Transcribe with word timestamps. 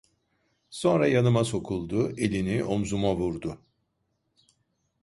Sonra 0.69 1.07
yanıma 1.07 1.43
sokuldu, 1.43 2.09
elini 2.17 2.63
omuzuma 2.63 3.15
vurdu: 3.15 3.59